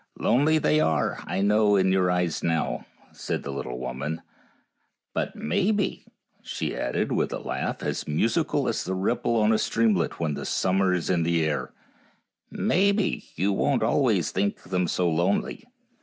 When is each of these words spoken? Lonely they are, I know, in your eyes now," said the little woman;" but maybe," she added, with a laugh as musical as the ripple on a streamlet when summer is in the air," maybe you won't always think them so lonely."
Lonely 0.17 0.57
they 0.57 0.79
are, 0.79 1.19
I 1.27 1.41
know, 1.41 1.75
in 1.75 1.91
your 1.91 2.09
eyes 2.09 2.41
now," 2.41 2.87
said 3.11 3.43
the 3.43 3.51
little 3.51 3.77
woman;" 3.77 4.23
but 5.13 5.35
maybe," 5.35 6.07
she 6.41 6.75
added, 6.75 7.11
with 7.11 7.31
a 7.31 7.37
laugh 7.37 7.83
as 7.83 8.07
musical 8.07 8.67
as 8.67 8.83
the 8.83 8.95
ripple 8.95 9.35
on 9.35 9.53
a 9.53 9.59
streamlet 9.59 10.19
when 10.19 10.43
summer 10.43 10.91
is 10.91 11.11
in 11.11 11.21
the 11.21 11.45
air," 11.45 11.71
maybe 12.49 13.25
you 13.35 13.53
won't 13.53 13.83
always 13.83 14.31
think 14.31 14.63
them 14.63 14.87
so 14.87 15.07
lonely." 15.07 15.65